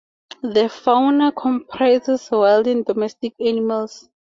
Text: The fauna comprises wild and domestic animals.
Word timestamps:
The 0.41 0.67
fauna 0.67 1.31
comprises 1.31 2.29
wild 2.31 2.65
and 2.65 2.83
domestic 2.83 3.33
animals. 3.39 4.09